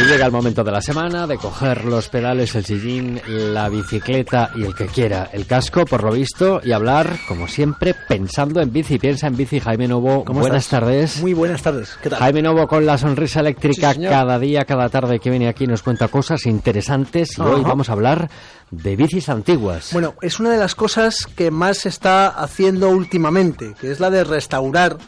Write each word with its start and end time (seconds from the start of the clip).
Y 0.00 0.04
llega 0.04 0.26
el 0.26 0.32
momento 0.32 0.62
de 0.62 0.70
la 0.70 0.80
semana 0.80 1.26
de 1.26 1.36
coger 1.38 1.84
los 1.84 2.08
pedales, 2.08 2.54
el 2.54 2.64
sillín, 2.64 3.20
la 3.26 3.68
bicicleta 3.68 4.52
y 4.54 4.62
el 4.62 4.74
que 4.74 4.86
quiera, 4.86 5.28
el 5.32 5.44
casco, 5.46 5.84
por 5.84 6.04
lo 6.04 6.12
visto, 6.12 6.60
y 6.62 6.70
hablar, 6.70 7.18
como 7.26 7.48
siempre, 7.48 7.94
pensando 8.06 8.60
en 8.60 8.72
bici. 8.72 8.98
Piensa 8.98 9.26
en 9.26 9.36
bici, 9.36 9.58
Jaime 9.58 9.88
Novo. 9.88 10.24
¿Cómo 10.24 10.40
buenas 10.40 10.64
estás? 10.64 10.80
tardes. 10.80 11.20
Muy 11.20 11.34
buenas 11.34 11.62
tardes. 11.62 11.98
¿Qué 12.00 12.10
tal? 12.10 12.20
Jaime 12.20 12.42
Novo 12.42 12.68
con 12.68 12.86
la 12.86 12.96
sonrisa 12.96 13.40
eléctrica 13.40 13.94
Sí, 13.94 14.02
cada 14.02 14.38
día, 14.38 14.64
cada 14.64 14.88
tarde 14.88 15.18
que 15.18 15.30
viene 15.30 15.48
aquí 15.48 15.66
nos 15.66 15.82
cuenta 15.82 16.06
cosas 16.06 16.46
interesantes 16.46 17.36
y 17.36 17.40
hoy 17.40 17.62
vamos 17.62 17.88
a 17.88 17.92
hablar 17.92 18.30
de 18.70 18.94
bicis 18.94 19.28
antiguas. 19.28 19.90
Bueno, 19.92 20.14
es 20.22 20.38
una 20.38 20.50
de 20.50 20.58
las 20.58 20.76
cosas 20.76 21.26
que 21.26 21.50
más 21.50 21.78
se 21.78 21.88
está 21.88 22.28
haciendo 22.28 22.90
últimamente, 22.90 23.74
que 23.80 23.90
es 23.90 23.98
la 23.98 24.10
de 24.10 24.22
restaurar 24.22 24.98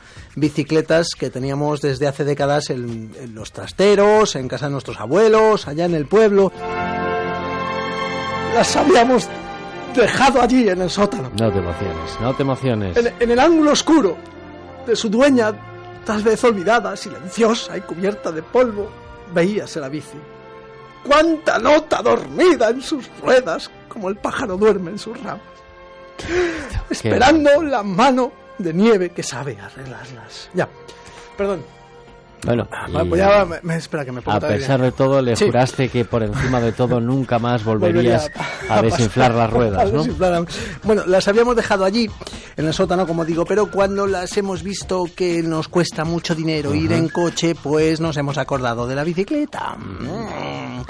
bicicletas 0.40 1.08
que 1.18 1.30
teníamos 1.30 1.80
desde 1.80 2.06
hace 2.08 2.24
décadas 2.24 2.70
en, 2.70 3.12
en 3.20 3.34
los 3.34 3.52
trasteros, 3.52 4.34
en 4.36 4.48
casa 4.48 4.66
de 4.66 4.72
nuestros 4.72 4.98
abuelos, 4.98 5.68
allá 5.68 5.84
en 5.84 5.94
el 5.94 6.06
pueblo. 6.06 6.50
Las 8.54 8.74
habíamos 8.76 9.28
dejado 9.94 10.42
allí 10.42 10.68
en 10.68 10.82
el 10.82 10.90
sótano, 10.90 11.30
No 11.38 11.52
te 11.52 11.58
emociones, 11.58 12.20
no 12.20 12.34
te 12.34 12.42
emociones. 12.42 12.96
en, 12.96 13.12
en 13.20 13.30
el 13.30 13.38
ángulo 13.38 13.72
oscuro 13.72 14.16
de 14.86 14.96
su 14.96 15.08
dueña, 15.08 15.52
tal 16.04 16.22
vez 16.22 16.42
olvidada, 16.44 16.96
silenciosa 16.96 17.76
y 17.76 17.80
cubierta 17.82 18.32
de 18.32 18.42
polvo, 18.42 18.90
veíase 19.32 19.78
la 19.80 19.88
bici. 19.88 20.18
¡Cuánta 21.06 21.58
nota 21.58 22.02
dormida 22.02 22.70
en 22.70 22.82
sus 22.82 23.08
ruedas, 23.22 23.70
como 23.88 24.08
el 24.08 24.16
pájaro 24.16 24.56
duerme 24.56 24.90
en 24.92 24.98
sus 24.98 25.20
ramas! 25.22 25.42
Esperando 26.90 27.62
la 27.62 27.82
mano 27.82 28.32
de 28.62 28.72
nieve 28.74 29.10
que 29.10 29.22
sabe 29.22 29.58
arreglarlas. 29.60 30.50
Ya, 30.54 30.68
perdón. 31.36 31.62
Bueno, 32.42 32.66
Va, 32.72 33.04
y 33.04 33.08
voy 33.10 33.20
a- 33.20 33.44
me, 33.44 33.58
me- 33.62 33.76
espera 33.76 34.02
que 34.02 34.12
me 34.12 34.22
a 34.24 34.40
pesar 34.40 34.80
bien. 34.80 34.90
de 34.90 34.96
todo 34.96 35.20
le 35.20 35.36
Sí. 35.36 35.44
juraste 35.44 35.90
que 35.90 36.06
por 36.06 36.22
encima 36.22 36.58
de 36.58 36.72
todo 36.72 36.98
nunca 37.00 37.38
más 37.38 37.62
volverías 37.62 38.30
Volvería 38.32 38.74
a 38.74 38.80
desinflar 38.82 39.34
las 39.34 39.50
ruedas, 39.50 39.92
¿no? 39.92 39.98
desinflar. 39.98 40.46
Bueno, 40.82 41.02
las 41.06 41.28
habíamos 41.28 41.54
dejado 41.54 41.84
allí, 41.84 42.08
en 42.56 42.66
el 42.66 42.72
sótano, 42.72 43.06
como 43.06 43.26
digo, 43.26 43.44
pero 43.44 43.70
cuando 43.70 44.06
las 44.06 44.34
hemos 44.38 44.62
visto 44.62 45.04
que 45.14 45.42
nos 45.42 45.68
cuesta 45.68 46.06
mucho 46.06 46.34
dinero 46.34 46.74
ir 46.74 46.92
en 46.92 47.10
coche, 47.10 47.54
pues 47.62 48.00
nos 48.00 48.16
hemos 48.16 48.38
acordado 48.38 48.86
de 48.86 48.94
la 48.94 49.04
bicicleta. 49.04 49.76
Mm. 49.76 50.80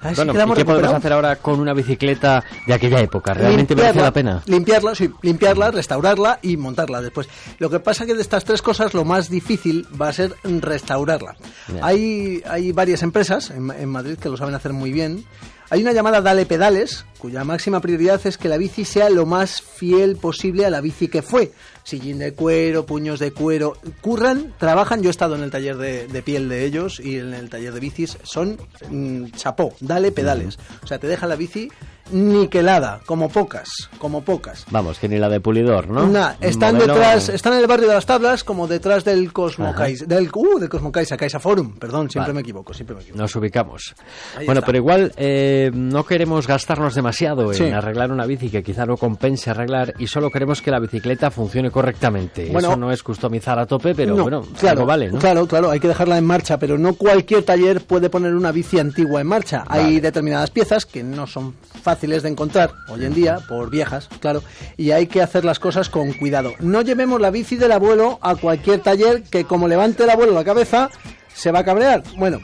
Así 0.00 0.16
Bueno, 0.16 0.32
que 0.32 0.38
la 0.38 0.42
¿y 0.42 0.46
hemos 0.46 0.58
qué 0.58 0.64
podemos 0.64 0.92
hacer 0.92 1.12
ahora 1.12 1.36
con 1.36 1.60
una 1.60 1.72
bicicleta 1.74 2.44
de 2.66 2.74
aquella 2.74 3.00
época? 3.00 3.34
¿Realmente 3.34 3.74
merece 3.74 4.00
la 4.00 4.12
pena? 4.12 4.42
Limpiarla, 4.46 4.94
sí, 4.94 5.10
limpiarla, 5.22 5.70
restaurarla 5.70 6.38
y 6.42 6.56
montarla 6.56 7.00
después. 7.00 7.28
Lo 7.58 7.70
que 7.70 7.80
pasa 7.80 8.06
que 8.06 8.14
de 8.14 8.22
estas 8.22 8.44
tres 8.44 8.62
cosas 8.62 8.94
lo 8.94 9.04
más 9.04 9.28
difícil 9.30 9.86
va 10.00 10.08
a 10.08 10.12
ser 10.12 10.34
restaurarla. 10.44 11.36
Hay, 11.82 12.42
hay 12.48 12.72
varias 12.72 13.02
empresas 13.02 13.50
en, 13.50 13.70
en 13.70 13.88
Madrid 13.88 14.18
que 14.18 14.28
lo 14.28 14.36
saben 14.36 14.54
hacer 14.54 14.72
muy 14.72 14.92
bien. 14.92 15.24
Hay 15.68 15.82
una 15.82 15.90
llamada 15.92 16.20
Dale 16.20 16.46
Pedales, 16.46 17.06
cuya 17.18 17.42
máxima 17.42 17.80
prioridad 17.80 18.24
es 18.24 18.38
que 18.38 18.48
la 18.48 18.56
bici 18.56 18.84
sea 18.84 19.10
lo 19.10 19.26
más 19.26 19.60
fiel 19.62 20.14
posible 20.14 20.64
a 20.64 20.70
la 20.70 20.80
bici 20.80 21.08
que 21.08 21.22
fue. 21.22 21.50
Sillín 21.82 22.20
de 22.20 22.34
cuero, 22.34 22.86
puños 22.86 23.18
de 23.18 23.32
cuero. 23.32 23.76
Curran, 24.00 24.54
trabajan. 24.58 25.02
Yo 25.02 25.08
he 25.08 25.10
estado 25.10 25.34
en 25.34 25.42
el 25.42 25.50
taller 25.50 25.76
de, 25.76 26.06
de 26.06 26.22
piel 26.22 26.48
de 26.48 26.64
ellos 26.64 27.00
y 27.00 27.18
en 27.18 27.34
el 27.34 27.50
taller 27.50 27.72
de 27.74 27.80
bicis. 27.80 28.16
Son 28.22 28.56
mm, 28.90 29.24
chapó, 29.36 29.74
dale 29.80 30.12
pedales. 30.12 30.58
O 30.82 30.86
sea, 30.86 30.98
te 30.98 31.06
dejan 31.06 31.28
la 31.28 31.36
bici 31.36 31.70
niquelada, 32.10 33.00
como 33.06 33.28
pocas, 33.28 33.68
como 33.98 34.22
pocas. 34.22 34.64
Vamos, 34.70 34.98
que 34.98 35.08
ni 35.08 35.18
la 35.18 35.28
de 35.28 35.40
pulidor, 35.40 35.88
¿no? 35.88 36.06
Nah, 36.06 36.32
están 36.40 36.76
modelo- 36.76 36.94
detrás, 36.94 37.28
están 37.28 37.54
en 37.54 37.60
el 37.60 37.66
barrio 37.66 37.88
de 37.88 37.94
las 37.94 38.06
tablas, 38.06 38.44
como 38.44 38.66
detrás 38.66 39.04
del 39.04 39.32
Cosmo 39.32 39.74
Caixa, 39.74 40.04
del, 40.06 40.30
uh, 40.32 40.58
del 40.58 40.68
Cosmo 40.68 40.92
Caixa, 40.92 41.16
Caixa 41.16 41.38
Forum, 41.40 41.74
perdón, 41.78 42.10
siempre 42.10 42.32
Vale. 42.32 42.34
me 42.34 42.40
equivoco, 42.42 42.72
siempre 42.74 42.96
me 42.96 43.02
equivoco. 43.02 43.20
Nos 43.22 43.34
ubicamos. 43.36 43.94
Ahí 44.36 44.46
bueno, 44.46 44.60
está. 44.60 44.66
pero 44.66 44.78
igual 44.78 45.12
eh, 45.16 45.70
no 45.74 46.04
queremos 46.04 46.46
gastarnos 46.46 46.94
demasiado 46.94 47.50
en 47.52 47.56
Sí. 47.58 47.64
arreglar 47.64 48.12
una 48.12 48.26
bici 48.26 48.50
que 48.50 48.62
quizá 48.62 48.86
no 48.86 48.96
compense 48.96 49.50
arreglar 49.50 49.94
y 49.98 50.06
solo 50.06 50.30
queremos 50.30 50.62
que 50.62 50.70
la 50.70 50.78
bicicleta 50.78 51.30
funcione 51.30 51.70
correctamente. 51.70 52.48
Bueno, 52.52 52.68
Eso 52.68 52.76
no 52.76 52.90
es 52.92 53.02
customizar 53.02 53.58
a 53.58 53.66
tope, 53.66 53.94
pero 53.94 54.14
No, 54.14 54.22
bueno, 54.22 54.42
claro, 54.58 54.78
algo 54.80 54.86
vale, 54.86 55.10
¿no? 55.10 55.18
Claro, 55.18 55.46
claro, 55.46 55.70
hay 55.70 55.80
que 55.80 55.88
dejarla 55.88 56.18
en 56.18 56.24
marcha, 56.26 56.58
pero 56.58 56.78
no 56.78 56.94
cualquier 56.94 57.42
taller 57.42 57.82
puede 57.84 58.10
poner 58.10 58.34
una 58.34 58.52
bici 58.52 58.78
antigua 58.78 59.20
en 59.20 59.26
marcha. 59.26 59.64
Hay 59.68 60.00
determinadas 60.00 60.50
piezas 60.50 60.86
que 60.86 61.02
no 61.02 61.26
son 61.26 61.54
fáciles 61.82 61.95
de 62.00 62.28
encontrar 62.28 62.72
hoy 62.88 63.04
en 63.04 63.14
día, 63.14 63.38
por 63.48 63.70
viejas, 63.70 64.08
claro, 64.20 64.42
y 64.76 64.90
hay 64.92 65.06
que 65.06 65.22
hacer 65.22 65.44
las 65.44 65.58
cosas 65.58 65.88
con 65.88 66.12
cuidado. 66.12 66.52
No 66.60 66.82
llevemos 66.82 67.20
la 67.20 67.30
bici 67.30 67.56
del 67.56 67.72
abuelo 67.72 68.18
a 68.22 68.36
cualquier 68.36 68.80
taller 68.80 69.22
que 69.24 69.44
como 69.44 69.66
levante 69.66 70.04
el 70.04 70.10
abuelo 70.10 70.32
la 70.32 70.44
cabeza, 70.44 70.90
se 71.34 71.50
va 71.50 71.60
a 71.60 71.64
cabrear. 71.64 72.02
Bueno, 72.16 72.40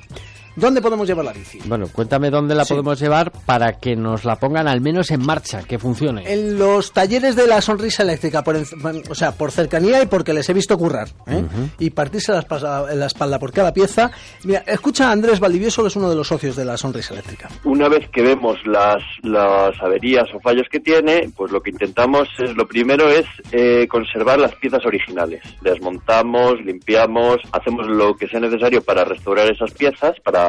¿dónde 0.57 0.81
podemos 0.83 1.07
llevar 1.07 1.25
la 1.25 1.33
bici? 1.33 1.59
Bueno, 1.67 1.87
cuéntame 1.93 2.31
dónde 2.31 2.55
la 2.55 2.65
Sí. 2.65 2.75
podemos 2.75 2.99
llevar 3.01 3.33
para 3.47 3.73
que 3.79 3.97
nos 3.97 4.25
la 4.25 4.37
pongan 4.37 4.69
al 4.69 4.81
menos 4.81 5.11
en 5.11 5.25
marcha, 5.25 5.63
que 5.63 5.79
funcione. 5.79 6.31
En 6.33 6.59
los 6.59 6.93
talleres 6.93 7.37
de 7.37 7.47
la 7.47 7.61
sonrisa 7.61 8.03
eléctrica, 8.03 8.43
por, 8.45 8.57
en- 8.57 8.67
o 9.11 9.15
sea, 9.15 9.33
por 9.33 9.51
cercanía 9.51 10.03
y 10.03 10.07
porque 10.07 10.33
les 10.33 10.49
he 10.49 10.53
visto 10.53 10.77
currar, 10.79 11.09
¿eh? 11.27 11.43
y 11.79 11.91
partirse 11.91 12.33
la, 12.33 12.43
espa- 12.47 12.93
la 12.95 13.07
espalda 13.07 13.39
por 13.39 13.53
cada 13.53 13.73
pieza. 13.73 14.11
Mira, 14.45 14.63
escucha 14.67 15.09
a 15.09 15.13
Andrés 15.13 15.41
Valdivieso, 15.41 15.83
que 15.83 15.89
es 15.89 15.97
uno 15.97 16.09
de 16.11 16.17
los 16.17 16.29
socios 16.29 16.57
de 16.57 16.65
la 16.65 16.77
sonrisa 16.77 17.15
eléctrica. 17.15 17.49
Una 17.65 17.89
vez 17.89 18.09
que 18.11 18.23
vemos 18.23 18.57
las, 18.67 19.03
las 19.23 19.73
averías 19.83 20.27
o 20.35 20.41
fallos 20.41 20.67
que 20.71 20.81
tiene, 20.81 21.31
pues 21.37 21.51
lo 21.53 21.61
que 21.61 21.71
intentamos 21.71 22.29
es, 22.39 22.55
lo 22.57 22.67
primero 22.67 23.09
es 23.09 23.27
eh, 23.53 23.87
conservar 23.89 24.39
las 24.39 24.55
piezas 24.57 24.85
originales. 24.87 25.43
Desmontamos, 25.63 26.55
limpiamos, 26.65 27.37
hacemos 27.53 27.87
lo 27.89 28.15
que 28.15 28.29
sea 28.29 28.41
necesario 28.41 28.83
para 28.83 29.05
restaurar 29.05 29.51
esas 29.51 29.73
piezas, 29.73 30.13
para, 30.25 30.42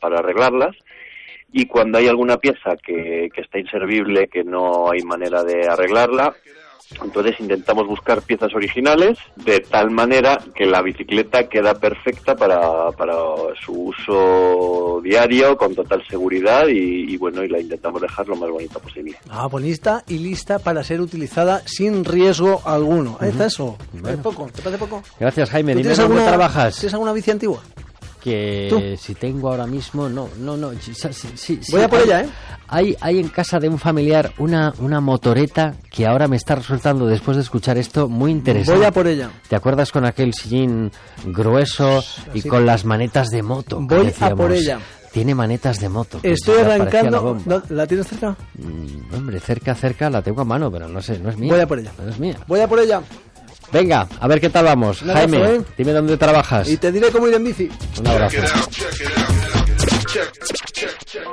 para 0.00 0.18
arreglarlas. 0.18 0.76
Y 1.52 1.66
cuando 1.66 1.98
hay 1.98 2.08
alguna 2.08 2.36
pieza 2.36 2.76
que, 2.84 3.28
que 3.34 3.40
está 3.40 3.58
inservible, 3.58 4.28
que 4.28 4.44
no 4.44 4.90
hay 4.90 5.02
manera 5.02 5.42
de 5.42 5.66
arreglarla, 5.66 6.34
entonces 7.02 7.34
intentamos 7.40 7.86
buscar 7.86 8.22
piezas 8.22 8.54
originales 8.54 9.18
de 9.36 9.60
tal 9.60 9.90
manera 9.90 10.38
que 10.54 10.66
la 10.66 10.82
bicicleta 10.82 11.48
queda 11.48 11.74
perfecta 11.74 12.36
para, 12.36 12.90
para 12.92 13.14
su 13.64 13.86
uso 13.88 15.00
diario 15.02 15.56
con 15.56 15.74
total 15.74 16.02
seguridad 16.08 16.68
y, 16.68 17.12
y 17.12 17.16
bueno 17.16 17.42
y 17.42 17.48
la 17.48 17.60
intentamos 17.60 18.00
dejar 18.00 18.28
lo 18.28 18.36
más 18.36 18.50
bonita 18.50 18.78
posible. 18.78 19.16
Ah, 19.28 19.48
bonita 19.48 20.04
y 20.06 20.18
lista 20.18 20.58
para 20.60 20.84
ser 20.84 21.00
utilizada 21.00 21.60
sin 21.66 22.04
riesgo 22.04 22.62
alguno. 22.64 23.16
Ahí 23.20 23.30
está 23.30 23.46
eso. 23.46 23.76
¿Es 24.08 24.16
poco? 24.18 24.48
¿Te 24.54 24.62
parece 24.62 24.78
poco? 24.78 25.02
Gracias, 25.18 25.50
Jaime. 25.50 25.72
¿Tú 25.72 25.78
Dime 25.78 25.90
tienes 25.90 25.98
alguna, 25.98 26.26
trabajas. 26.26 26.78
¿Tienes 26.78 26.94
alguna 26.94 27.12
bici 27.12 27.30
antigua? 27.32 27.62
Que 28.26 28.66
¿Tú? 28.68 28.82
si 29.00 29.14
tengo 29.14 29.50
ahora 29.50 29.66
mismo, 29.68 30.08
no, 30.08 30.28
no, 30.40 30.56
no. 30.56 30.72
sí, 30.80 30.92
sí, 30.94 31.28
sí, 31.36 31.60
Voy 31.70 31.82
a 31.82 31.88
por 31.88 32.00
hay- 32.00 32.04
ella, 32.06 32.20
¿eh? 32.22 32.28
Hay, 32.66 32.96
hay 33.00 33.20
en 33.20 33.28
casa 33.28 33.60
de 33.60 33.68
un 33.68 33.78
familiar 33.78 34.32
una, 34.38 34.74
una 34.80 35.00
motoreta 35.00 35.76
que 35.88 36.06
ahora 36.08 36.26
me 36.26 36.34
está 36.34 36.56
resultando, 36.56 37.06
después 37.06 37.36
de 37.36 37.44
escuchar 37.44 37.78
esto, 37.78 38.08
muy 38.08 38.32
interesante. 38.32 38.78
Voy 38.78 38.84
a 38.86 38.90
por 38.90 39.06
ella. 39.06 39.30
¿Te 39.48 39.54
acuerdas 39.54 39.92
con 39.92 40.04
aquel 40.04 40.34
sillín 40.34 40.90
grueso 41.26 42.02
y 42.34 42.40
Así. 42.40 42.48
con 42.48 42.66
las 42.66 42.84
manetas 42.84 43.28
de 43.28 43.42
moto? 43.44 43.78
Voy 43.80 44.12
a 44.20 44.34
por 44.34 44.50
ella. 44.50 44.80
Tiene 45.12 45.34
manetas 45.34 45.78
de 45.80 45.88
moto. 45.88 46.20
que 46.20 46.32
Estoy 46.32 46.62
la 46.64 46.74
arrancando. 46.74 47.22
bomba. 47.22 47.42
¿No- 47.46 47.62
¿La 47.76 47.86
tienes 47.86 48.06
cerca? 48.08 48.36
Mm, 48.58 49.14
hombre, 49.14 49.38
cerca, 49.40 49.74
cerca 49.76 50.10
la 50.10 50.20
tengo 50.20 50.40
a 50.42 50.44
mano, 50.44 50.70
pero 50.70 50.88
no 50.88 51.00
sé, 51.00 51.18
no 51.20 51.30
es 51.30 51.38
mía. 51.38 51.52
Voy 51.52 51.60
a 51.62 51.66
por 51.68 51.78
ella. 51.78 51.92
No 52.02 52.10
es 52.10 52.18
mía. 52.18 52.36
Voy 52.48 52.60
a 52.60 52.68
por 52.68 52.80
ella. 52.80 53.00
Venga, 53.72 54.08
a 54.20 54.28
ver 54.28 54.40
qué 54.40 54.50
tal 54.50 54.64
vamos. 54.64 55.02
Abrazo, 55.02 55.18
Jaime, 55.18 55.54
¿eh? 55.56 55.62
dime 55.76 55.92
dónde 55.92 56.16
trabajas. 56.16 56.68
Y 56.68 56.76
te 56.76 56.92
diré 56.92 57.10
cómo 57.10 57.28
ir 57.28 57.34
en 57.34 57.44
bici. 57.44 57.70
Un 57.98 58.06
abrazo. 58.06 58.36